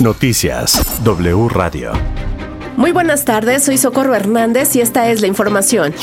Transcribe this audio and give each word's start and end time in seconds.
Noticias 0.00 1.02
W 1.04 1.48
Radio. 1.48 1.92
Muy 2.76 2.92
buenas 2.92 3.24
tardes, 3.24 3.64
soy 3.64 3.76
Socorro 3.76 4.14
Hernández 4.14 4.74
y 4.74 4.80
esta 4.80 5.10
es 5.10 5.20
la 5.20 5.26
información. 5.26 5.94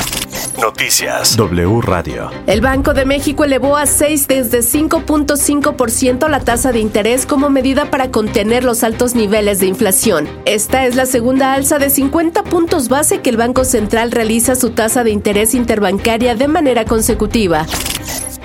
Noticias 0.62 1.36
W 1.38 1.82
Radio. 1.82 2.30
El 2.46 2.62
Banco 2.62 2.94
de 2.94 3.06
México 3.06 3.44
elevó 3.44 3.78
a 3.78 3.86
6 3.86 4.28
desde 4.28 4.60
5.5% 4.60 6.30
la 6.30 6.40
tasa 6.42 6.72
de 6.72 6.80
interés 6.80 7.26
como 7.26 7.50
medida 7.50 7.90
para 7.90 8.12
contener 8.12 8.64
los 8.64 8.84
altos 8.84 9.16
niveles 9.16 9.60
de 9.60 9.66
inflación. 9.68 10.28
Esta 10.46 10.86
es 10.86 10.96
la 10.96 11.06
segunda 11.06 11.54
alza 11.54 11.80
de 11.80 11.90
50 11.90 12.44
puntos 12.44 12.90
base 12.90 13.22
que 13.22 13.30
el 13.30 13.38
Banco 13.38 13.66
Central 13.66 14.12
realiza 14.12 14.56
su 14.56 14.72
tasa 14.72 15.04
de 15.04 15.12
interés 15.12 15.54
interbancaria 15.56 16.36
de 16.36 16.48
manera 16.48 16.86
consecutiva. 16.86 17.66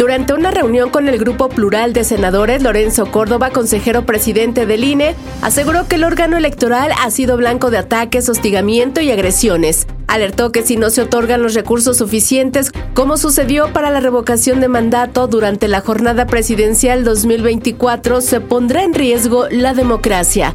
Durante 0.02 0.34
una 0.34 0.50
reunión 0.50 0.90
con 0.90 1.08
el 1.08 1.16
Grupo 1.16 1.48
Plural 1.48 1.92
de 1.92 2.02
Senadores, 2.02 2.60
Lorenzo 2.60 3.06
Córdoba, 3.12 3.50
consejero 3.50 4.04
presidente 4.04 4.66
del 4.66 4.82
INE, 4.82 5.14
aseguró 5.42 5.86
que 5.86 5.94
el 5.94 6.02
órgano 6.02 6.36
electoral 6.36 6.90
ha 7.00 7.08
sido 7.12 7.36
blanco 7.36 7.70
de 7.70 7.78
ataques, 7.78 8.28
hostigamiento 8.28 9.00
y 9.00 9.12
agresiones. 9.12 9.86
Alertó 10.08 10.50
que 10.50 10.64
si 10.64 10.76
no 10.76 10.90
se 10.90 11.02
otorgan 11.02 11.40
los 11.40 11.54
recursos 11.54 11.98
suficientes, 11.98 12.72
como 12.94 13.16
sucedió 13.16 13.72
para 13.72 13.90
la 13.90 14.00
revocación 14.00 14.60
de 14.60 14.66
mandato 14.66 15.28
durante 15.28 15.68
la 15.68 15.82
jornada 15.82 16.26
presidencial 16.26 17.04
2024, 17.04 18.22
se 18.22 18.40
pondrá 18.40 18.82
en 18.82 18.94
riesgo 18.94 19.46
la 19.50 19.72
democracia. 19.72 20.52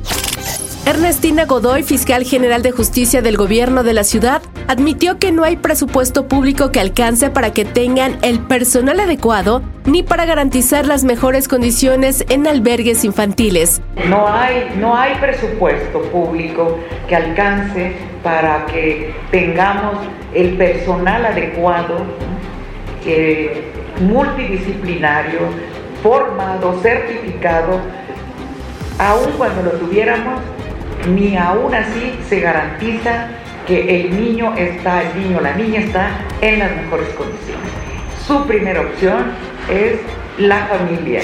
Ernestina 0.88 1.44
Godoy, 1.44 1.84
fiscal 1.84 2.24
general 2.24 2.62
de 2.62 2.72
justicia 2.72 3.22
del 3.22 3.36
gobierno 3.36 3.84
de 3.84 3.92
la 3.92 4.06
ciudad, 4.06 4.42
admitió 4.70 5.20
que 5.20 5.34
no 5.34 5.44
hay 5.44 5.58
presupuesto 5.58 6.30
público 6.30 6.72
que 6.72 6.80
alcance 6.80 7.30
para 7.30 7.52
que 7.52 7.66
tengan 7.66 8.18
el 8.22 8.40
personal 8.40 9.02
adecuado 9.02 9.62
ni 9.84 10.02
para 10.02 10.26
garantizar 10.26 10.86
las 10.86 11.04
mejores 11.04 11.50
condiciones 11.50 12.24
en 12.30 12.48
albergues 12.48 13.04
infantiles. 13.04 13.82
No 14.08 14.30
hay, 14.30 14.78
no 14.80 14.96
hay 14.96 15.16
presupuesto 15.16 16.04
público 16.04 16.80
que 17.10 17.18
alcance 17.18 17.92
para 18.24 18.66
que 18.68 19.14
tengamos 19.30 19.98
el 20.34 20.56
personal 20.56 21.26
adecuado, 21.26 21.98
eh, 23.06 23.74
multidisciplinario, 24.00 25.40
formado, 26.02 26.80
certificado, 26.82 27.78
aun 29.00 29.32
cuando 29.38 29.64
lo 29.64 29.72
tuviéramos 29.72 30.40
ni 31.10 31.38
aún 31.38 31.74
así 31.74 32.18
se 32.28 32.40
garantiza 32.40 33.28
que 33.68 34.02
el 34.02 34.20
niño 34.20 34.56
está, 34.56 35.04
el 35.04 35.22
niño 35.22 35.42
la 35.42 35.54
niña 35.54 35.82
está 35.82 36.10
en 36.42 36.60
las 36.60 36.76
mejores 36.76 37.10
condiciones. 37.10 37.70
Su 38.26 38.46
primera 38.46 38.82
opción 38.82 39.34
es 39.70 40.00
la 40.38 40.66
familia. 40.68 41.22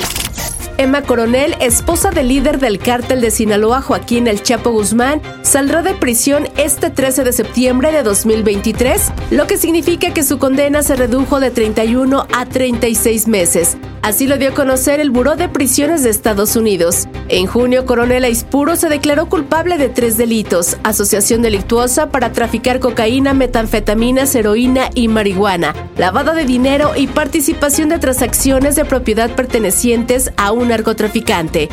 Emma 0.78 1.04
Coronel, 1.04 1.56
esposa 1.60 2.10
del 2.12 2.30
líder 2.30 2.60
del 2.60 2.80
cártel 2.80 3.22
de 3.22 3.32
Sinaloa, 3.32 3.82
Joaquín 3.82 4.28
El 4.28 4.42
Chapo 4.42 4.72
Guzmán, 4.72 5.22
saldrá 5.42 5.82
de 5.82 5.94
prisión 5.94 6.48
este 6.58 6.90
13 6.90 7.24
de 7.24 7.34
septiembre 7.34 7.92
de 7.92 8.04
2023, 8.04 9.12
lo 9.32 9.46
que 9.46 9.58
significa 9.58 10.14
que 10.14 10.24
su 10.24 10.40
condena 10.40 10.82
se 10.82 10.96
redujo 10.96 11.40
de 11.40 11.52
31 11.52 12.26
a 12.34 12.46
36 12.46 13.28
meses. 13.28 13.78
Así 14.04 14.28
lo 14.28 14.38
dio 14.38 14.50
a 14.50 14.54
conocer 14.54 15.00
el 15.00 15.12
Buró 15.12 15.38
de 15.38 15.48
Prisiones 15.48 16.04
de 16.04 16.10
Estados 16.10 16.58
Unidos. 16.58 17.08
En 17.30 17.46
junio, 17.46 17.86
Coronel 17.86 18.26
Aispuro 18.26 18.76
se 18.76 18.90
declaró 18.90 19.30
culpable 19.30 19.78
de 19.78 19.88
tres 19.88 20.18
delitos: 20.18 20.76
asociación 20.84 21.42
delictuosa 21.42 22.10
para 22.10 22.34
traficar 22.34 22.82
cocaína, 22.82 23.34
metanfetaminas, 23.34 24.36
heroína 24.36 24.90
y 24.94 25.08
marihuana, 25.08 25.74
lavado 25.96 26.34
de 26.34 26.44
dinero 26.44 26.92
y 26.98 27.08
participación 27.08 27.88
de 27.88 28.00
transacciones 28.00 28.76
de 28.76 28.84
propiedad 28.84 29.32
pertenecientes 29.32 30.34
a 30.36 30.52
un 30.52 30.62
narcotraficante. 30.66 31.69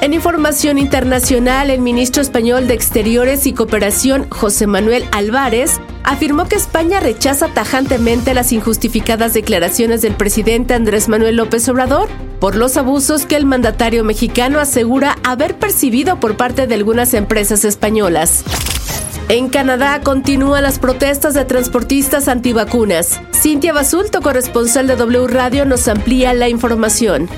En 0.00 0.14
información 0.14 0.78
internacional, 0.78 1.70
el 1.70 1.80
ministro 1.80 2.22
español 2.22 2.68
de 2.68 2.74
Exteriores 2.74 3.46
y 3.46 3.52
Cooperación, 3.52 4.30
José 4.30 4.68
Manuel 4.68 5.04
Álvarez, 5.10 5.80
afirmó 6.04 6.46
que 6.46 6.54
España 6.54 7.00
rechaza 7.00 7.48
tajantemente 7.48 8.32
las 8.32 8.52
injustificadas 8.52 9.34
declaraciones 9.34 10.00
del 10.00 10.14
presidente 10.14 10.74
Andrés 10.74 11.08
Manuel 11.08 11.36
López 11.36 11.68
Obrador 11.68 12.08
por 12.38 12.54
los 12.54 12.76
abusos 12.76 13.26
que 13.26 13.34
el 13.34 13.44
mandatario 13.44 14.04
mexicano 14.04 14.60
asegura 14.60 15.18
haber 15.24 15.56
percibido 15.56 16.20
por 16.20 16.36
parte 16.36 16.68
de 16.68 16.76
algunas 16.76 17.12
empresas 17.12 17.64
españolas. 17.64 18.44
En 19.28 19.48
Canadá 19.48 20.00
continúan 20.02 20.62
las 20.62 20.78
protestas 20.78 21.34
de 21.34 21.44
transportistas 21.44 22.28
antivacunas. 22.28 23.20
Cintia 23.34 23.72
Basulto, 23.72 24.22
corresponsal 24.22 24.86
de 24.86 24.96
W 24.96 25.26
Radio, 25.26 25.66
nos 25.66 25.88
amplía 25.88 26.32
la 26.32 26.48
información. 26.48 27.28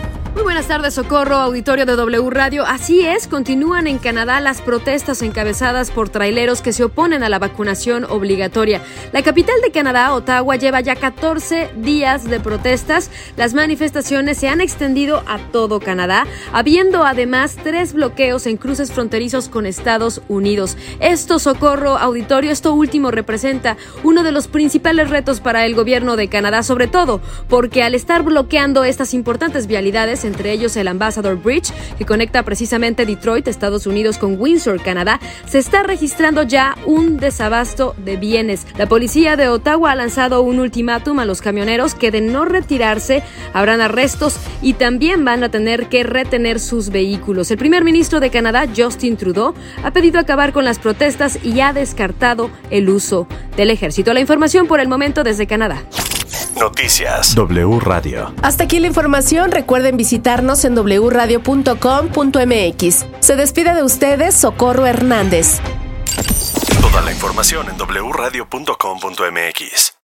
Buenas 0.51 0.67
tardes, 0.67 0.95
Socorro, 0.95 1.37
auditorio 1.37 1.87
de 1.87 1.95
W 1.95 2.29
Radio. 2.29 2.65
Así 2.67 3.07
es, 3.07 3.29
continúan 3.29 3.87
en 3.87 3.99
Canadá 3.99 4.41
las 4.41 4.61
protestas 4.61 5.23
encabezadas 5.23 5.93
por 5.93 6.09
traileros 6.09 6.61
que 6.61 6.73
se 6.73 6.83
oponen 6.83 7.23
a 7.23 7.29
la 7.29 7.39
vacunación 7.39 8.05
obligatoria. 8.05 8.83
La 9.13 9.23
capital 9.23 9.55
de 9.63 9.71
Canadá, 9.71 10.13
Ottawa, 10.13 10.57
lleva 10.57 10.81
ya 10.81 10.97
14 10.97 11.71
días 11.77 12.25
de 12.25 12.41
protestas. 12.41 13.13
Las 13.37 13.55
manifestaciones 13.55 14.39
se 14.39 14.49
han 14.49 14.61
extendido 14.61 15.23
a 15.29 15.39
todo 15.39 15.79
Canadá, 15.79 16.27
habiendo 16.53 17.05
además 17.05 17.57
tres 17.63 17.93
bloqueos 17.93 18.49
en 18.49 18.57
cruces 18.57 18.91
fronterizos 18.91 19.49
con 19.49 19.67
Estados 19.67 20.21
Unidos. 20.27 20.77
Esto, 20.99 21.39
Socorro, 21.39 21.97
auditorio, 21.97 22.51
esto 22.51 22.75
último 22.75 23.13
representa 23.13 23.77
uno 24.03 24.25
de 24.25 24.33
los 24.33 24.49
principales 24.49 25.11
retos 25.11 25.39
para 25.39 25.65
el 25.65 25.77
gobierno 25.77 26.17
de 26.17 26.29
Canadá, 26.29 26.65
sobre 26.65 26.89
todo 26.89 27.21
porque 27.49 27.85
al 27.85 27.95
estar 27.95 28.25
bloqueando 28.25 28.83
estas 28.83 29.15
importantes 29.15 29.69
vialidades, 29.69 30.25
entre 30.41 30.53
ellos 30.55 30.75
el 30.77 30.89
Ambassador 30.89 31.37
Bridge, 31.37 31.71
que 31.99 32.07
conecta 32.07 32.43
precisamente 32.43 33.05
Detroit, 33.05 33.47
Estados 33.47 33.87
Unidos, 33.87 34.17
con 34.17 34.41
Windsor, 34.41 34.83
Canadá, 34.83 35.21
se 35.47 35.59
está 35.59 35.83
registrando 35.83 36.45
ya 36.45 36.79
un 36.87 37.19
desabasto 37.19 37.95
de 37.99 38.17
bienes. 38.17 38.67
La 38.79 38.87
policía 38.87 39.37
de 39.37 39.49
Ottawa 39.49 39.91
ha 39.91 39.95
lanzado 39.95 40.41
un 40.41 40.59
ultimátum 40.59 41.19
a 41.19 41.27
los 41.27 41.43
camioneros 41.43 41.95
que 41.95 42.11
de 42.11 42.23
no 42.23 42.47
retirarse 42.47 43.23
habrán 43.53 43.83
arrestos 43.83 44.39
y 44.63 44.73
también 44.73 45.27
van 45.27 45.45
a 45.45 45.51
tener 45.51 45.91
que 45.91 46.05
retener 46.05 46.59
sus 46.59 46.89
vehículos. 46.89 47.51
El 47.51 47.59
primer 47.59 47.85
ministro 47.85 48.19
de 48.19 48.31
Canadá, 48.31 48.65
Justin 48.75 49.19
Trudeau, 49.19 49.53
ha 49.85 49.91
pedido 49.91 50.19
acabar 50.19 50.55
con 50.55 50.65
las 50.65 50.79
protestas 50.79 51.39
y 51.45 51.61
ha 51.61 51.75
descartado 51.75 52.51
el 52.71 52.89
uso 52.89 53.27
del 53.59 53.69
ejército. 53.69 54.15
La 54.15 54.21
información 54.21 54.67
por 54.67 54.81
el 54.81 54.89
momento 54.89 55.23
desde 55.23 55.47
Canadá. 55.47 55.83
Noticias 56.61 57.35
W 57.35 57.81
Radio. 57.81 58.33
Hasta 58.43 58.65
aquí 58.65 58.81
la 58.81 58.87
información. 58.87 59.51
Recuerden 59.51 59.97
visitarnos 59.97 60.63
en 60.65 60.75
wradio.com.mx. 60.75 63.07
Se 63.21 63.37
despide 63.37 63.75
de 63.75 63.83
ustedes 63.83 64.35
Socorro 64.35 64.87
Hernández. 64.87 65.61
Toda 66.81 67.01
la 67.01 67.13
información 67.13 67.67
en 67.69 67.77
wradio.com.mx. 67.79 70.00